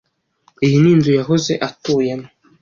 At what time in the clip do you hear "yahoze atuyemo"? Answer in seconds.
1.19-2.27